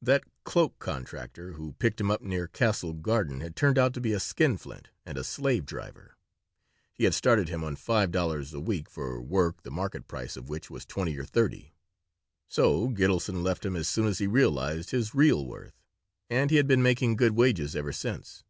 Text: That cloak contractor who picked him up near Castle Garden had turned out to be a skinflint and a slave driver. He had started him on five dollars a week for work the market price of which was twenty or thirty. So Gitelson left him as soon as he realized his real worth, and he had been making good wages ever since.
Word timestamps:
That 0.00 0.22
cloak 0.44 0.78
contractor 0.78 1.54
who 1.54 1.72
picked 1.72 2.00
him 2.00 2.08
up 2.08 2.22
near 2.22 2.46
Castle 2.46 2.92
Garden 2.92 3.40
had 3.40 3.56
turned 3.56 3.80
out 3.80 3.92
to 3.94 4.00
be 4.00 4.12
a 4.12 4.20
skinflint 4.20 4.90
and 5.04 5.18
a 5.18 5.24
slave 5.24 5.66
driver. 5.66 6.16
He 6.92 7.02
had 7.02 7.14
started 7.14 7.48
him 7.48 7.64
on 7.64 7.74
five 7.74 8.12
dollars 8.12 8.54
a 8.54 8.60
week 8.60 8.88
for 8.88 9.20
work 9.20 9.64
the 9.64 9.72
market 9.72 10.06
price 10.06 10.36
of 10.36 10.48
which 10.48 10.70
was 10.70 10.86
twenty 10.86 11.18
or 11.18 11.24
thirty. 11.24 11.74
So 12.46 12.90
Gitelson 12.90 13.42
left 13.42 13.64
him 13.66 13.74
as 13.74 13.88
soon 13.88 14.06
as 14.06 14.18
he 14.18 14.28
realized 14.28 14.92
his 14.92 15.16
real 15.16 15.44
worth, 15.44 15.82
and 16.30 16.52
he 16.52 16.58
had 16.58 16.68
been 16.68 16.84
making 16.84 17.16
good 17.16 17.32
wages 17.32 17.74
ever 17.74 17.92
since. 17.92 18.44